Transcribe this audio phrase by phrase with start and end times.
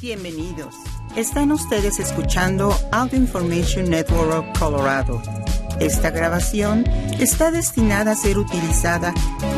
[0.00, 0.76] Bienvenidos.
[1.14, 5.20] Están ustedes escuchando Audio Information Network of Colorado.
[5.78, 6.84] Esta grabación
[7.20, 9.12] está destinada a ser utilizada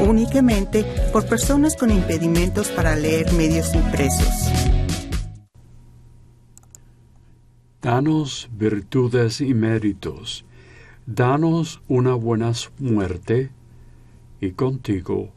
[0.05, 4.51] únicamente por personas con impedimentos para leer medios impresos.
[7.81, 10.45] Danos virtudes y méritos.
[11.07, 12.51] Danos una buena
[12.81, 13.53] muerte
[14.41, 15.31] y contigo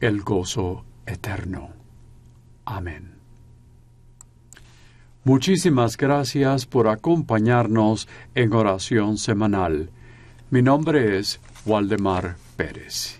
[0.00, 1.70] el gozo eterno.
[2.66, 3.13] Amén.
[5.24, 9.88] Muchísimas gracias por acompañarnos en oración semanal.
[10.50, 13.18] Mi nombre es Waldemar Pérez.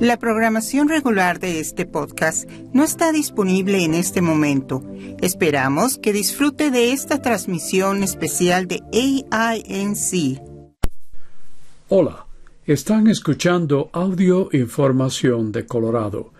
[0.00, 4.82] La programación regular de este podcast no está disponible en este momento.
[5.20, 8.82] Esperamos que disfrute de esta transmisión especial de
[9.30, 10.40] AINC.
[11.88, 12.26] Hola,
[12.64, 16.32] están escuchando Audio Información de Colorado.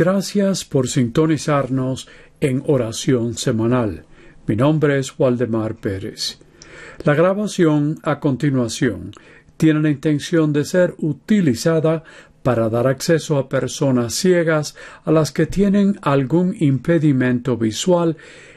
[0.00, 2.08] Gracias por sintonizarnos
[2.40, 4.06] en oración semanal.
[4.46, 6.38] Mi nombre es Waldemar Pérez.
[7.04, 9.12] La grabación a continuación
[9.58, 12.02] tiene la intención de ser utilizada
[12.42, 18.16] para dar acceso a personas ciegas a las que tienen algún impedimento visual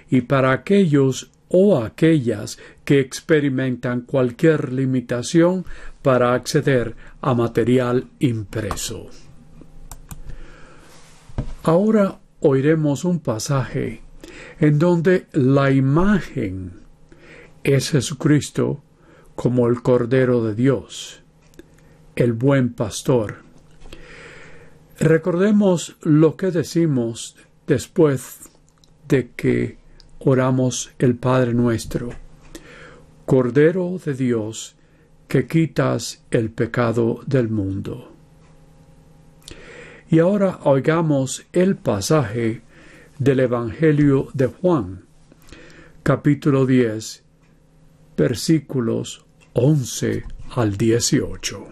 [0.10, 5.66] y para aquellos o aquellas que experimentan cualquier limitación
[6.02, 9.10] para acceder a material impreso.
[11.66, 14.02] Ahora oiremos un pasaje
[14.60, 16.74] en donde la imagen
[17.64, 18.84] es Jesucristo
[19.36, 21.24] como el Cordero de Dios,
[22.18, 23.38] el buen pastor.
[25.00, 28.52] Recordemos lo que decimos después
[29.08, 29.78] de que
[30.20, 32.10] oramos el Padre nuestro.
[33.26, 34.76] Cordero de Dios,
[35.30, 38.13] que quitas el pecado del mundo.
[40.14, 42.62] Y ahora oigamos el pasaje
[43.18, 45.06] del Evangelio de Juan,
[46.04, 47.24] capítulo 10,
[48.16, 51.68] versículos 11 al 18.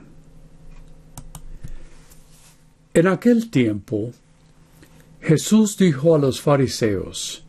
[2.96, 4.10] En aquel tiempo,
[5.22, 7.46] Jesús dijo a los fariseos,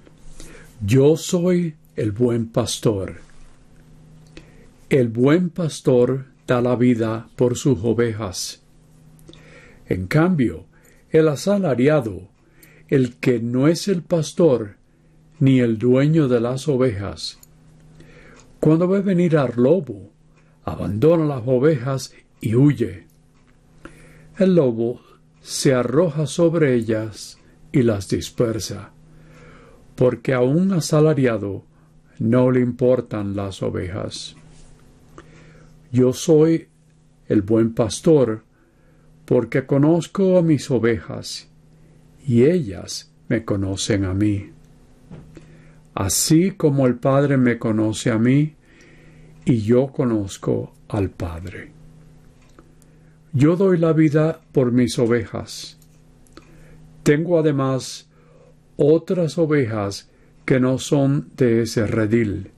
[0.85, 3.23] Yo soy el buen pastor.
[4.91, 8.61] El buen pastor da la vida por sus ovejas.
[9.87, 10.67] En cambio,
[11.13, 12.29] el asalariado,
[12.89, 14.77] el que no es el pastor
[15.39, 17.39] ni el dueño de las ovejas.
[18.61, 20.11] Cuando ve venir al lobo,
[20.65, 23.07] abandona las ovejas y huye.
[24.39, 25.01] El lobo
[25.43, 27.39] se arroja sobre ellas
[27.73, 28.93] y las dispersa,
[29.97, 31.65] porque a un asalariado
[32.19, 34.37] no le importan las ovejas.
[35.91, 36.69] Yo soy
[37.29, 38.45] el buen pastor,
[39.25, 41.49] porque conozco a mis ovejas,
[42.27, 44.51] y ellas me conocen a mí.
[45.95, 48.55] Así como el Padre me conoce a mí,
[49.45, 51.71] y yo conozco al Padre.
[53.33, 55.79] Yo doy la vida por mis ovejas.
[57.03, 58.09] Tengo además
[58.77, 60.11] otras ovejas
[60.45, 62.51] que no son de ese redil,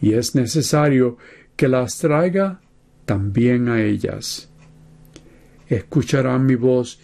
[0.00, 1.16] y es necesario
[1.56, 2.60] que las traiga
[3.06, 4.50] también a ellas
[5.68, 7.00] escucharán mi voz,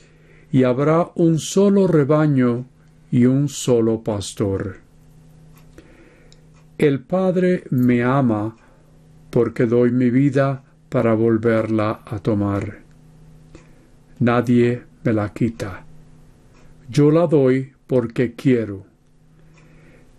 [0.50, 2.66] y habrá un solo rebaño
[3.10, 4.76] y un solo pastor.
[6.78, 8.56] El Padre me ama
[9.30, 12.80] porque doy mi vida para volverla a tomar.
[14.18, 15.84] Nadie me la quita.
[16.88, 18.84] Yo la doy porque quiero.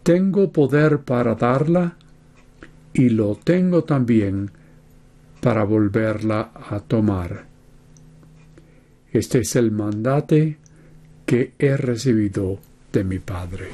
[0.02, 1.96] Tengo poder para darla
[2.94, 4.52] y lo tengo también
[5.42, 7.53] para volverla a tomar.
[9.14, 10.58] Este es el mandate
[11.28, 12.60] que he recibido
[12.92, 13.68] de mi Padre.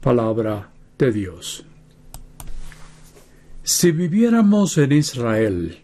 [0.00, 1.66] Palabra de Dios.
[3.64, 5.80] Si viviéramos en Israel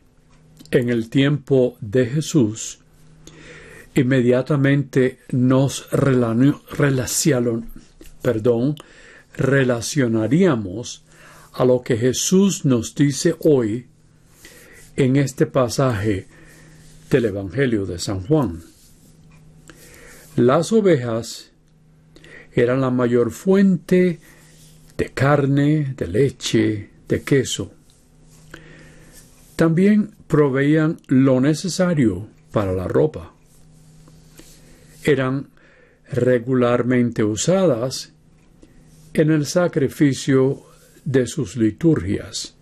[0.70, 2.78] en el tiempo de Jesús,
[3.96, 5.90] inmediatamente nos
[9.36, 11.02] relacionaríamos
[11.54, 13.88] a lo que Jesús nos dice hoy
[14.94, 16.28] en este pasaje
[17.10, 18.62] del Evangelio de San Juan.
[20.36, 21.52] Las ovejas
[22.52, 24.20] eran la mayor fuente
[24.96, 27.72] de carne, de leche, de queso.
[29.56, 33.34] También proveían lo necesario para la ropa.
[35.02, 35.50] Eran
[36.10, 38.12] regularmente usadas
[39.14, 40.62] en el sacrificio
[41.04, 42.56] de sus liturgias,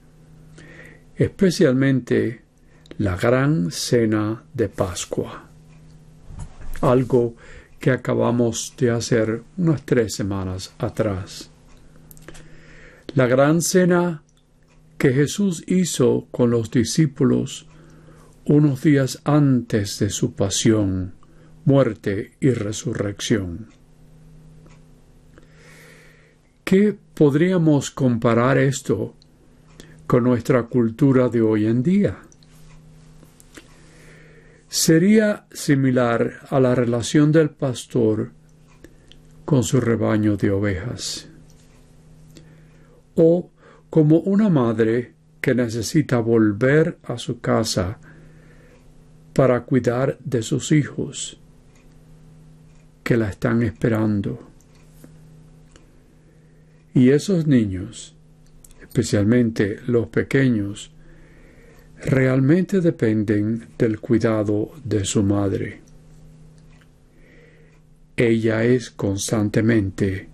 [1.17, 2.46] especialmente
[2.99, 5.43] la gran cena de Pascua.
[6.81, 7.35] algo
[7.79, 11.51] que acabamos de hacer unas tres semanas atrás.
[13.15, 14.23] La gran cena
[14.99, 17.67] que Jesús hizo con los discípulos
[18.45, 21.15] unos días antes de su pasión,
[21.65, 23.69] muerte y resurrección.
[26.65, 29.15] ¿Qué podríamos comparar esto
[30.07, 32.26] con nuestra cultura de hoy en día?
[34.77, 38.33] Sería similar a la relación del pastor
[39.47, 41.31] con su rebaño de ovejas,
[43.15, 43.51] o
[43.89, 47.99] como una madre que necesita volver a su casa
[49.33, 51.41] para cuidar de sus hijos
[53.03, 54.47] que la están esperando.
[56.93, 58.15] Y esos niños,
[58.83, 60.93] especialmente los pequeños,
[62.05, 65.81] realmente dependen del cuidado de su madre.
[68.17, 70.29] Ella es constantemente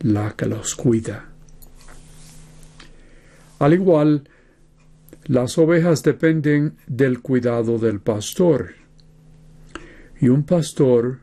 [0.00, 1.30] la que los cuida.
[3.58, 4.28] Al igual,
[5.24, 8.74] las ovejas dependen del cuidado del pastor.
[10.20, 11.20] Y un pastor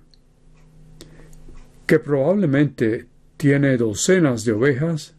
[1.85, 3.07] que probablemente
[3.37, 5.15] tiene docenas de ovejas,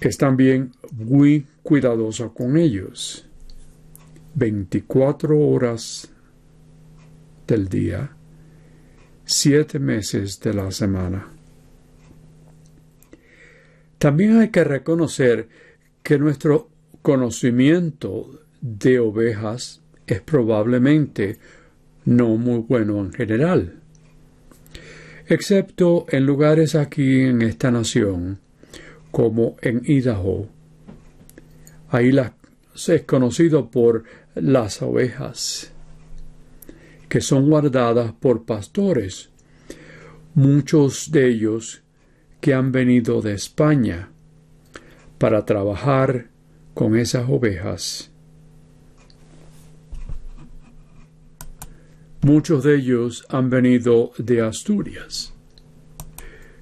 [0.00, 3.28] es también muy cuidadosa con ellos.
[4.34, 6.08] 24 horas
[7.46, 8.16] del día,
[9.24, 11.32] siete meses de la semana.
[13.98, 15.48] También hay que reconocer
[16.02, 16.70] que nuestro
[17.02, 21.38] conocimiento de ovejas es probablemente
[22.04, 23.82] no muy bueno en general
[25.28, 28.38] excepto en lugares aquí en esta nación,
[29.10, 30.48] como en Idaho.
[31.96, 32.12] Ahí
[32.74, 34.04] es conocido por
[34.34, 35.72] las ovejas,
[37.08, 39.30] que son guardadas por pastores,
[40.34, 41.82] muchos de ellos
[42.42, 44.10] que han venido de España
[45.16, 46.28] para trabajar
[46.74, 48.10] con esas ovejas.
[52.20, 55.32] Muchos de ellos han venido de Asturias.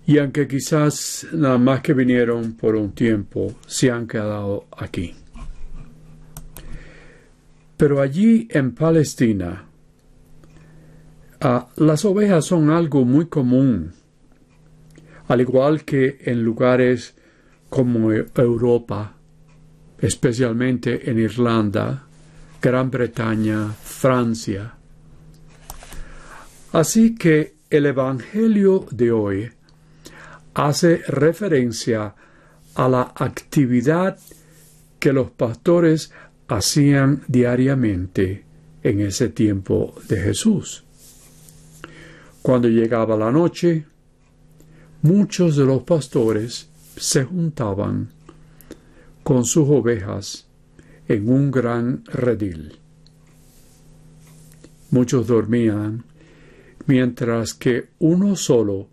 [0.06, 5.23] Y aunque quizás nada más que vinieron por un tiempo, se han quedado aquí.
[7.76, 9.66] Pero allí en Palestina,
[11.40, 13.92] ah, las ovejas son algo muy común,
[15.28, 17.14] al igual que en lugares
[17.68, 19.16] como Europa,
[19.98, 22.06] especialmente en Irlanda,
[22.60, 24.74] Gran Bretaña, Francia,
[26.74, 29.52] Así que el Evangelio de hoy
[30.54, 32.16] hace referencia
[32.74, 34.18] a la actividad
[34.98, 36.10] que los pastores
[36.48, 38.44] hacían diariamente
[38.82, 40.84] en ese tiempo de Jesús.
[42.42, 43.86] Cuando llegaba la noche,
[45.02, 48.10] muchos de los pastores se juntaban
[49.22, 50.46] con sus ovejas
[51.08, 52.78] en un gran redil.
[54.90, 56.04] Muchos dormían
[56.86, 58.88] mientras que uno solo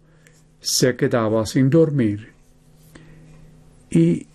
[0.61, 2.31] se quedaba sin dormir
[3.89, 4.27] y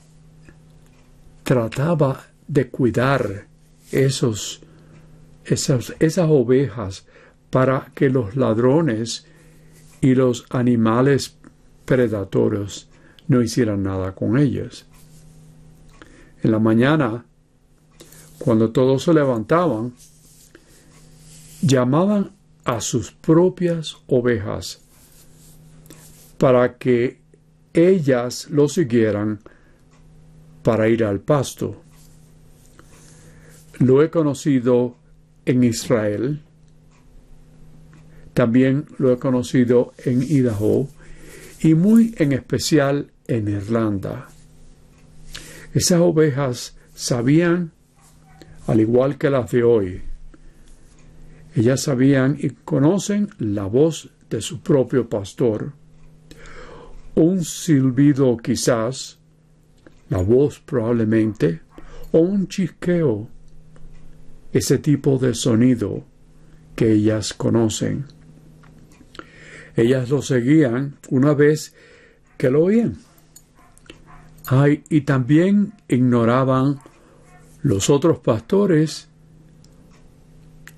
[1.42, 3.46] trataba de cuidar
[3.90, 4.62] esos,
[5.44, 7.06] esas, esas ovejas
[7.50, 9.26] para que los ladrones
[10.00, 11.36] y los animales
[11.84, 12.88] predatorios
[13.28, 14.86] no hicieran nada con ellas.
[16.42, 17.24] En la mañana,
[18.38, 19.94] cuando todos se levantaban,
[21.62, 22.32] llamaban
[22.64, 24.82] a sus propias ovejas
[26.38, 27.20] para que
[27.72, 29.40] ellas lo siguieran
[30.62, 31.82] para ir al pasto.
[33.78, 34.96] Lo he conocido
[35.44, 36.42] en Israel,
[38.32, 40.88] también lo he conocido en Idaho
[41.60, 44.28] y muy en especial en Irlanda.
[45.74, 47.72] Esas ovejas sabían,
[48.66, 50.02] al igual que las de hoy,
[51.54, 55.72] ellas sabían y conocen la voz de su propio pastor.
[57.14, 59.18] Un silbido quizás,
[60.10, 61.60] la voz probablemente,
[62.12, 63.30] o un chisqueo,
[64.56, 66.06] ese tipo de sonido
[66.74, 68.06] que ellas conocen.
[69.74, 71.74] Ellas lo seguían una vez
[72.38, 72.96] que lo oían.
[74.46, 76.78] Ay, y también ignoraban
[77.60, 79.10] los otros pastores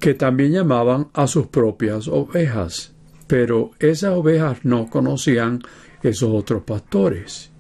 [0.01, 2.95] que también llamaban a sus propias ovejas,
[3.29, 5.61] pero esas ovejas no conocían
[6.03, 7.53] esos otros pastores.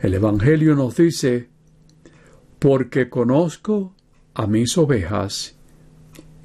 [0.00, 1.48] El Evangelio nos dice,
[2.60, 3.96] porque conozco
[4.38, 5.56] a mis ovejas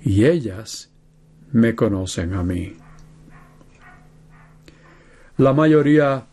[0.04, 0.90] y ellas
[1.52, 2.76] me conocen a mí.
[5.38, 6.26] La mayoría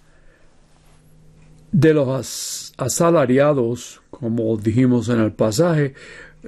[1.71, 5.93] de los asalariados, como dijimos en el pasaje,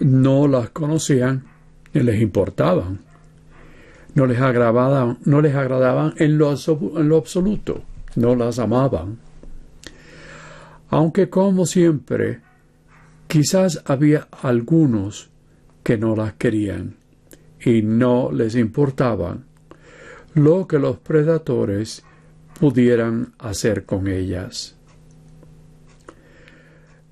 [0.01, 1.45] no las conocían
[1.93, 3.01] ni les importaban.
[4.15, 7.83] No les agradaban, no les agradaban en lo, en lo absoluto,
[8.17, 9.19] no las amaban.
[10.89, 12.41] Aunque como siempre,
[13.33, 15.31] quizás había algunos
[15.83, 16.97] que no las querían
[17.65, 19.47] y no les importaban
[20.35, 22.05] lo que los predadores
[22.61, 24.77] pudieran hacer con ellas.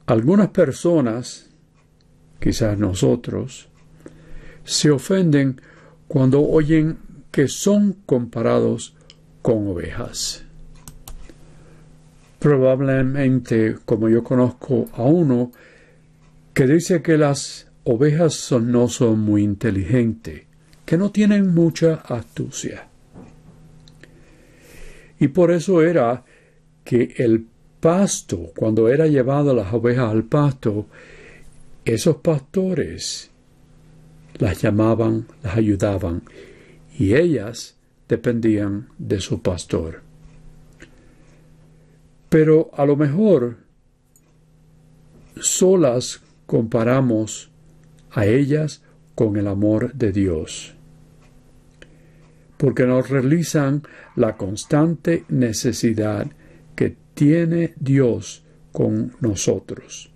[0.04, 1.48] Algunas personas,
[2.38, 3.70] quizás nosotros,
[4.62, 5.58] se ofenden
[6.06, 6.98] cuando oyen
[7.30, 8.94] que son comparados
[9.40, 10.44] con ovejas.
[12.38, 15.52] Probablemente, como yo conozco a uno,
[16.60, 20.42] que dice que las ovejas no son muy inteligentes,
[20.84, 22.86] que no tienen mucha astucia.
[25.18, 26.22] Y por eso era
[26.84, 27.46] que el
[27.80, 30.84] pasto, cuando era llevado las ovejas al pasto,
[31.86, 33.30] esos pastores
[34.36, 36.24] las llamaban, las ayudaban,
[36.98, 40.02] y ellas dependían de su pastor.
[42.28, 43.56] Pero a lo mejor
[45.40, 47.48] solas comparamos
[48.10, 48.82] a ellas
[49.14, 50.74] con el amor de Dios,
[52.56, 53.84] porque nos realizan
[54.16, 56.26] la constante necesidad
[56.74, 58.42] que tiene Dios
[58.72, 60.10] con nosotros.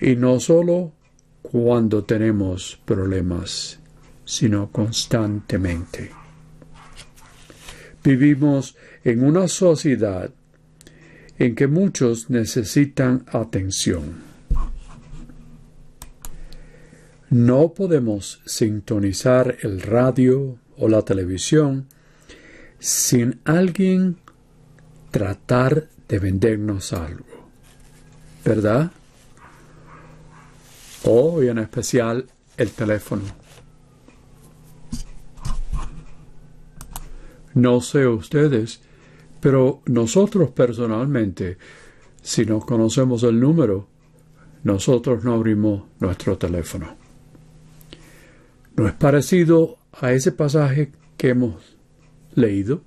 [0.00, 0.94] Y no solo
[1.42, 3.78] cuando tenemos problemas,
[4.24, 6.10] sino constantemente.
[8.02, 10.32] Vivimos en una sociedad
[11.38, 14.29] en que muchos necesitan atención.
[17.30, 21.86] No podemos sintonizar el radio o la televisión
[22.80, 24.16] sin alguien
[25.12, 27.24] tratar de vendernos algo.
[28.44, 28.90] ¿Verdad?
[31.04, 33.22] O, en especial, el teléfono.
[37.54, 38.80] No sé ustedes,
[39.38, 41.58] pero nosotros personalmente,
[42.22, 43.86] si no conocemos el número,
[44.64, 46.99] nosotros no abrimos nuestro teléfono.
[48.80, 51.76] ¿No es parecido a ese pasaje que hemos
[52.34, 52.80] leído?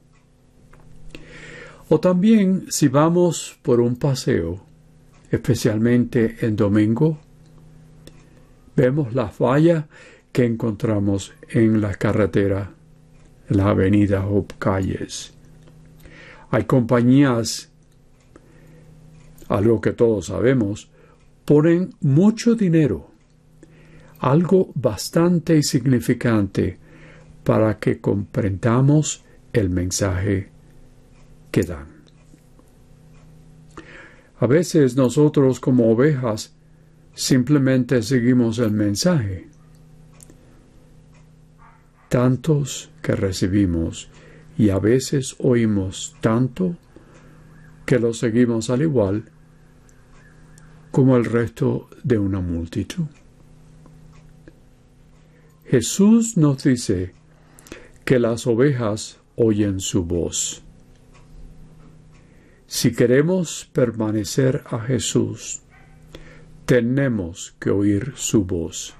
[1.88, 4.66] O también si vamos por un paseo,
[5.30, 7.20] especialmente en domingo,
[8.76, 9.86] vemos las vallas
[10.32, 12.70] que encontramos en las carreteras,
[13.48, 15.36] en las avenidas o calles.
[16.50, 17.72] Hay compañías,
[19.48, 20.90] algo que todos sabemos,
[21.46, 23.12] ponen mucho dinero,
[24.24, 26.77] algo bastante significante
[27.44, 30.50] para que comprendamos el mensaje
[31.51, 31.88] que dan.
[34.39, 36.56] A veces nosotros como ovejas
[37.13, 39.50] simplemente seguimos el mensaje.
[42.08, 44.10] Tantos que recibimos
[44.58, 46.77] y a veces oímos tanto
[47.86, 49.25] que lo seguimos al igual
[50.92, 53.08] como el resto de una multitud.
[55.74, 57.15] Jesús nos dice
[58.06, 60.62] que las ovejas oyen su voz.
[62.68, 65.63] Si queremos permanecer a Jesús,
[66.68, 68.94] tenemos que oír su voz.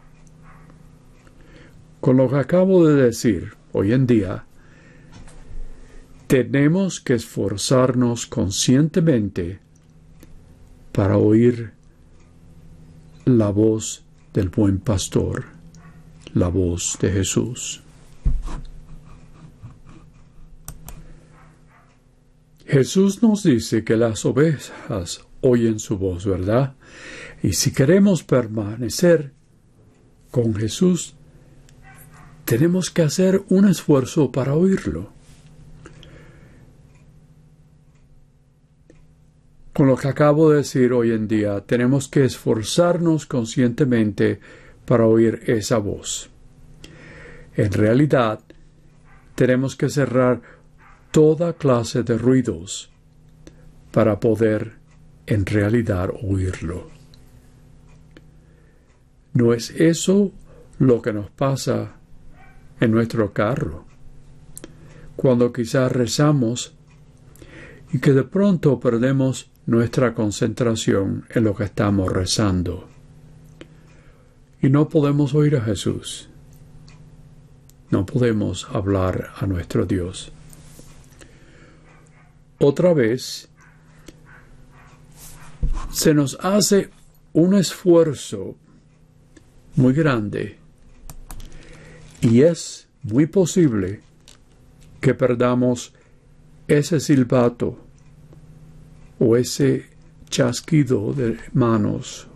[2.02, 4.46] Con lo que acabo de decir, hoy en día,
[6.26, 9.60] tenemos que esforzarnos conscientemente
[10.92, 11.74] para oír
[13.26, 14.04] la voz
[14.34, 15.53] del buen pastor,
[16.34, 17.82] la voz de Jesús.
[22.66, 26.76] Jesús nos dice que las ovejas oyen su voz, ¿verdad?
[27.44, 29.34] Y si queremos permanecer
[30.32, 31.16] con Jesús,
[32.46, 35.12] tenemos que hacer un esfuerzo para oírlo.
[39.74, 44.40] Con lo que acabo de decir hoy en día, tenemos que esforzarnos conscientemente
[44.86, 46.30] para oír esa voz.
[47.56, 48.40] En realidad,
[49.36, 50.42] tenemos que cerrar
[51.12, 52.92] toda clase de ruidos
[53.92, 54.74] para poder
[55.28, 56.90] en realidad oírlo.
[59.34, 60.32] ¿No es eso
[60.80, 61.96] lo que nos pasa
[62.80, 63.86] en nuestro carro?
[65.16, 66.76] Cuando quizás rezamos
[67.92, 72.93] y que de pronto perdemos nuestra concentración en lo que estamos rezando
[74.64, 76.30] y no podemos oír a Jesús.
[77.92, 80.32] no podemos hablar a nuestro Dios.
[82.60, 83.50] Otra vez,
[85.92, 86.90] se nos hace
[87.34, 88.56] un esfuerzo
[89.76, 90.58] muy grande
[92.22, 94.00] y es muy posible
[95.02, 95.94] que perdamos
[96.68, 97.78] ese silbato
[99.20, 99.86] o ese
[100.30, 102.28] chasquido de manos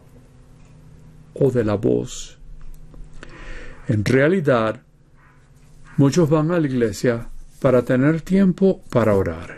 [1.39, 2.37] o de la voz.
[3.87, 4.81] En realidad,
[5.97, 7.29] muchos van a la iglesia
[7.61, 9.57] para tener tiempo para orar.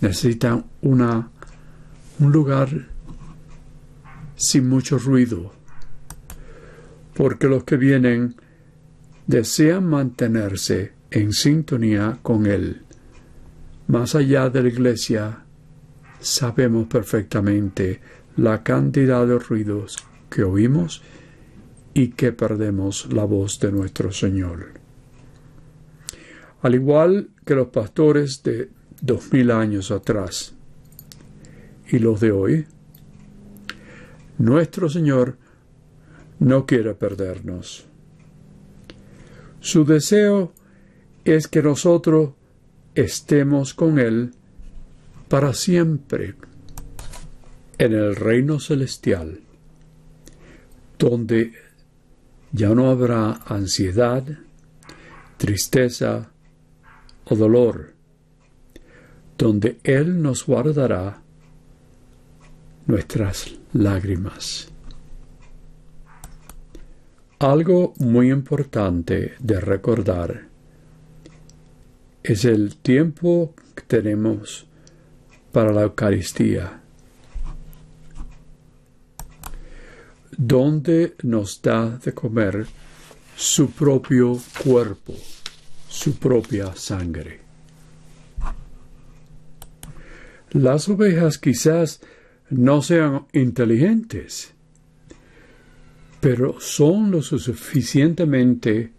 [0.00, 1.30] Necesitan una,
[2.20, 2.68] un lugar
[4.36, 5.52] sin mucho ruido,
[7.14, 8.36] porque los que vienen
[9.26, 12.82] desean mantenerse en sintonía con Él.
[13.88, 15.44] Más allá de la iglesia,
[16.20, 18.00] sabemos perfectamente
[18.36, 19.96] la cantidad de ruidos
[20.30, 21.02] que oímos
[21.94, 24.72] y que perdemos la voz de nuestro Señor.
[26.62, 28.70] Al igual que los pastores de
[29.00, 30.54] dos mil años atrás
[31.90, 32.66] y los de hoy,
[34.38, 35.36] nuestro Señor
[36.38, 37.86] no quiere perdernos.
[39.60, 40.52] Su deseo
[41.24, 42.30] es que nosotros
[42.94, 44.32] estemos con Él
[45.28, 46.34] para siempre
[47.78, 49.40] en el reino celestial,
[50.98, 51.52] donde
[52.52, 54.24] ya no habrá ansiedad,
[55.36, 56.30] tristeza
[57.24, 57.94] o dolor,
[59.36, 61.22] donde Él nos guardará
[62.86, 64.68] nuestras lágrimas.
[67.38, 70.48] Algo muy importante de recordar
[72.22, 74.66] es el tiempo que tenemos
[75.52, 76.82] para la Eucaristía,
[80.38, 82.66] donde nos da de comer
[83.36, 85.14] su propio cuerpo,
[85.88, 87.40] su propia sangre.
[90.52, 92.00] Las ovejas quizás
[92.50, 94.54] no sean inteligentes,
[96.20, 98.92] pero son lo suficientemente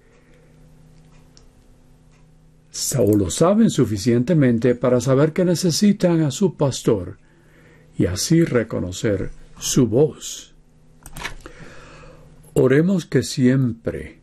[2.98, 7.18] o lo saben suficientemente para saber que necesitan a su pastor
[7.98, 10.49] y así reconocer su voz.
[12.54, 14.20] Oremos que siempre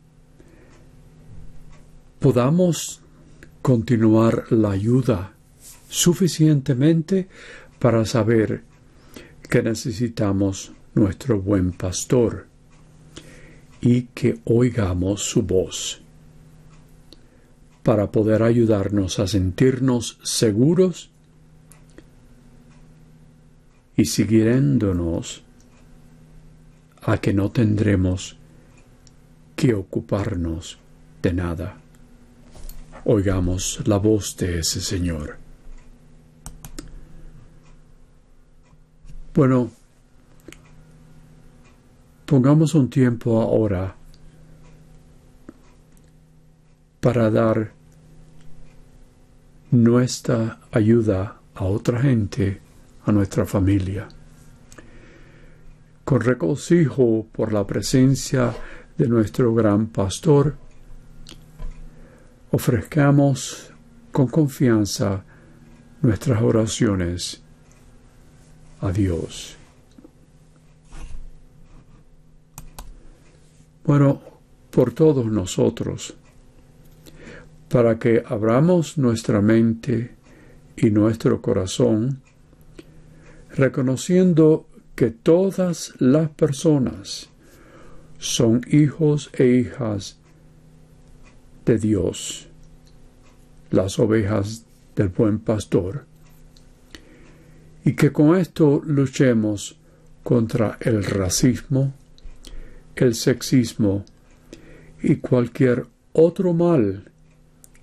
[2.18, 3.00] podamos
[3.62, 5.34] continuar la ayuda
[5.88, 7.28] suficientemente
[7.78, 8.62] para saber
[9.48, 12.46] que necesitamos nuestro buen pastor
[13.80, 16.02] y que oigamos su voz
[17.82, 21.10] para poder ayudarnos a sentirnos seguros
[23.96, 25.45] y siguiéndonos
[27.06, 28.36] a que no tendremos
[29.54, 30.78] que ocuparnos
[31.22, 31.76] de nada.
[33.04, 35.38] Oigamos la voz de ese Señor.
[39.32, 39.70] Bueno,
[42.24, 43.94] pongamos un tiempo ahora
[47.00, 47.72] para dar
[49.70, 52.60] nuestra ayuda a otra gente,
[53.04, 54.08] a nuestra familia.
[56.06, 58.54] Con regocijo por la presencia
[58.96, 60.56] de nuestro gran pastor,
[62.52, 63.72] ofrezcamos
[64.12, 65.24] con confianza
[66.02, 67.42] nuestras oraciones
[68.82, 69.56] a Dios.
[73.84, 74.22] Bueno,
[74.70, 76.14] por todos nosotros,
[77.68, 80.14] para que abramos nuestra mente
[80.76, 82.22] y nuestro corazón,
[83.56, 84.65] reconociendo
[84.96, 87.28] que todas las personas
[88.18, 90.18] son hijos e hijas
[91.66, 92.48] de Dios,
[93.70, 94.64] las ovejas
[94.96, 96.06] del buen pastor,
[97.84, 99.78] y que con esto luchemos
[100.22, 101.92] contra el racismo,
[102.96, 104.04] el sexismo
[105.02, 107.12] y cualquier otro mal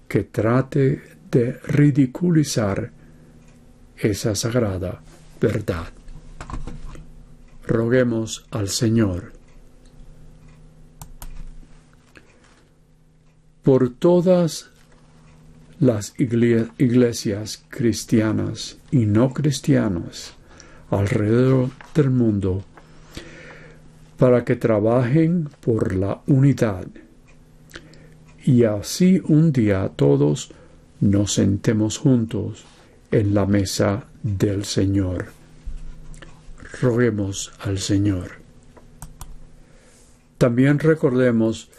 [0.07, 2.91] que trate de ridiculizar
[3.97, 5.01] esa sagrada
[5.39, 6.02] verdad.
[7.65, 9.31] Roguemos al Señor
[13.63, 14.69] por todas
[15.79, 20.33] las iglesias cristianas y no cristianas
[20.89, 22.63] alrededor del mundo
[24.17, 26.85] para que trabajen por la unidad
[28.45, 30.51] y así un día todos
[30.99, 32.65] nos sentemos juntos
[33.11, 35.42] en la mesa del Señor.
[36.81, 38.31] Roguemos al Señor.
[40.37, 41.69] También recordemos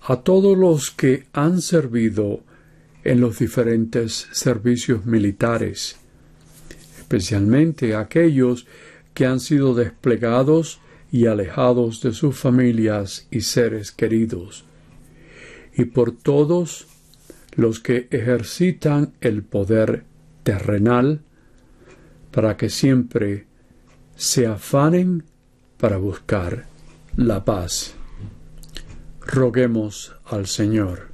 [0.00, 2.40] a todos los que han servido
[3.04, 5.96] en los diferentes servicios militares,
[6.98, 8.66] especialmente aquellos
[9.14, 10.80] que han sido desplegados
[11.12, 14.64] y alejados de sus familias y seres queridos,
[15.76, 16.86] y por todos
[17.54, 20.04] los que ejercitan el poder
[20.42, 21.20] terrenal
[22.30, 23.47] para que siempre
[24.18, 25.22] se afanen
[25.78, 26.66] para buscar
[27.16, 27.94] la paz.
[29.20, 31.10] Roguemos al Señor.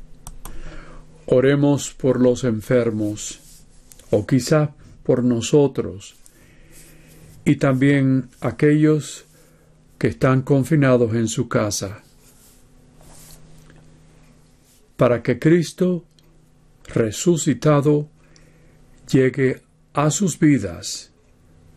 [1.26, 3.40] Oremos por los enfermos,
[4.10, 6.16] o quizá por nosotros,
[7.44, 9.26] y también aquellos
[9.98, 12.02] que están confinados en su casa,
[14.96, 16.06] para que Cristo
[16.86, 18.08] resucitado
[19.06, 19.60] llegue
[19.92, 21.13] a sus vidas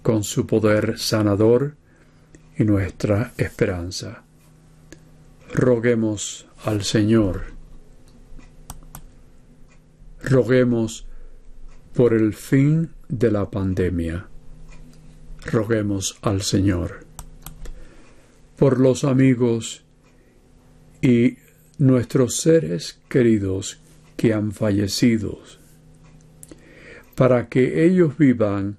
[0.02, 1.76] con su poder sanador
[2.58, 4.24] y nuestra esperanza.
[5.54, 7.54] Roguemos al Señor.
[10.22, 11.08] Roguemos
[11.94, 14.28] por el fin de la pandemia.
[15.46, 17.06] Roguemos al Señor.
[18.58, 19.84] Por los amigos
[21.02, 21.38] y
[21.78, 23.80] nuestros seres queridos
[24.16, 25.40] que han fallecido,
[27.16, 28.78] para que ellos vivan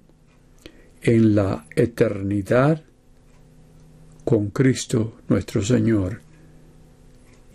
[1.01, 2.83] en la eternidad
[4.25, 6.21] con Cristo nuestro Señor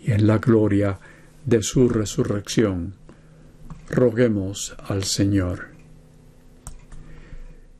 [0.01, 0.99] y en la gloria
[1.45, 2.95] de su resurrección.
[3.89, 5.69] Roguemos al Señor.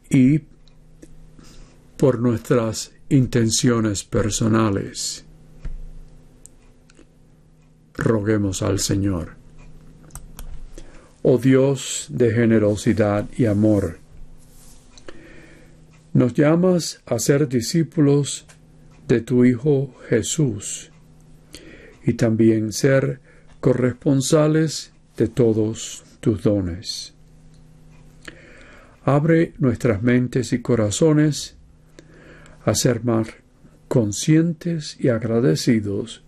[0.10, 0.44] Y
[1.98, 5.26] por nuestras intenciones personales,
[7.96, 9.36] roguemos al Señor.
[11.24, 14.00] Oh Dios de generosidad y amor,
[16.16, 18.46] nos llamas a ser discípulos
[19.06, 20.90] de tu Hijo Jesús
[22.06, 23.20] y también ser
[23.60, 27.14] corresponsales de todos tus dones.
[29.04, 31.58] Abre nuestras mentes y corazones
[32.64, 33.28] a ser más
[33.90, 36.24] conscientes y agradecidos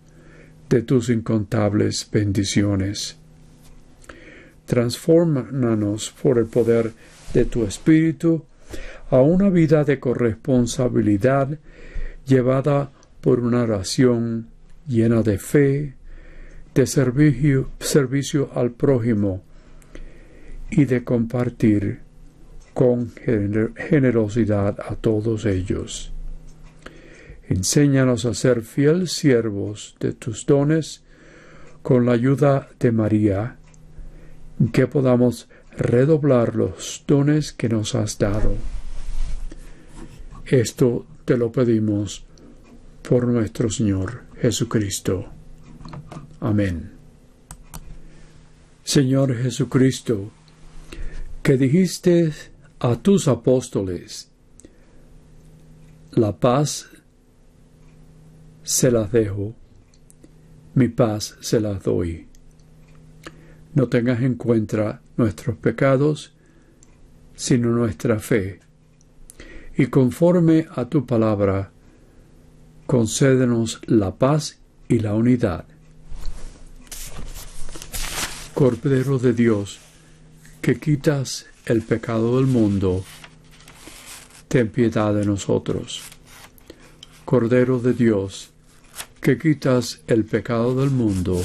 [0.68, 3.16] de tus incontables bendiciones.
[4.66, 6.92] Transfórmanos por el poder
[7.32, 8.44] de tu Espíritu
[9.10, 11.58] a una vida de corresponsabilidad
[12.26, 12.90] llevada
[13.20, 14.48] por una oración
[14.86, 15.94] llena de fe,
[16.74, 19.42] de servicio, servicio al prójimo
[20.70, 22.00] y de compartir
[22.74, 26.12] con generosidad a todos ellos.
[27.48, 31.02] Enséñanos a ser fieles siervos de tus dones
[31.82, 33.56] con la ayuda de María,
[34.72, 38.77] que podamos redoblar los dones que nos has dado.
[40.50, 42.24] Esto te lo pedimos
[43.06, 45.26] por nuestro Señor Jesucristo.
[46.40, 46.92] Amén.
[48.82, 50.30] Señor Jesucristo,
[51.42, 52.32] que dijiste
[52.78, 54.30] a tus apóstoles,
[56.12, 56.88] la paz
[58.62, 59.54] se las dejo,
[60.72, 62.26] mi paz se las doy.
[63.74, 66.32] No tengas en cuenta nuestros pecados,
[67.34, 68.60] sino nuestra fe
[69.78, 71.70] y conforme a tu palabra,
[72.84, 75.66] concédenos la paz y la unidad.
[78.54, 79.78] Cordero de Dios,
[80.60, 83.04] que quitas el pecado del mundo,
[84.48, 86.02] ten piedad de nosotros.
[87.24, 88.50] Cordero de Dios,
[89.20, 91.40] que quitas el pecado del mundo,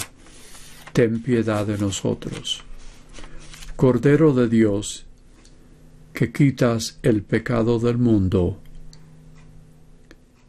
[0.91, 2.63] ten piedad de nosotros.
[3.75, 5.05] Cordero de Dios,
[6.13, 8.61] que quitas el pecado del mundo,